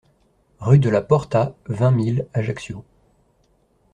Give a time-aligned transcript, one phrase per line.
[0.59, 2.83] Rue de la Porta, vingt mille Ajaccio